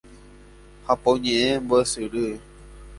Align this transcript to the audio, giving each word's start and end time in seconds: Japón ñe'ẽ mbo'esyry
Japón 0.85 1.15
ñe'ẽ 1.23 1.59
mbo'esyry 1.63 2.25